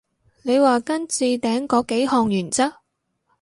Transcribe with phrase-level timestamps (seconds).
[0.41, 2.73] 你話跟置頂嗰幾項原則？